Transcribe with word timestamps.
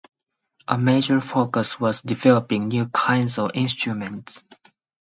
A 0.67 0.79
major 0.79 1.21
focus 1.21 1.79
was 1.79 2.01
developing 2.01 2.69
new 2.69 2.87
kinds 2.87 3.37
of 3.37 3.51
instruments. 3.53 4.43